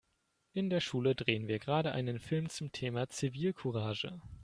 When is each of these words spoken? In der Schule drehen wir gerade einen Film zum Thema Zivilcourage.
In 0.53 0.71
der 0.71 0.79
Schule 0.81 1.13
drehen 1.13 1.47
wir 1.47 1.59
gerade 1.59 1.91
einen 1.91 2.17
Film 2.19 2.49
zum 2.49 2.71
Thema 2.71 3.07
Zivilcourage. 3.09 4.19